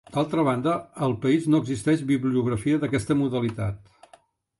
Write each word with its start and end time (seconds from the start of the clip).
D'altra 0.13 0.43
banda, 0.45 0.71
al 1.07 1.11
país 1.25 1.45
no 1.55 1.59
existeix 1.63 2.01
bibliografia 2.13 2.79
d'aquesta 2.85 3.19
modalitat. 3.21 4.17